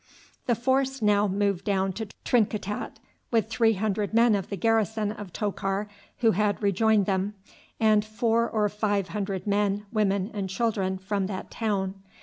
[0.47, 2.93] The force now moved down to Trinkitat
[3.29, 5.87] with three hundred men of the garrison of Tokar
[6.21, 7.35] who had rejoined them,
[7.79, 12.01] and four or five hundred men, women, and children from that town.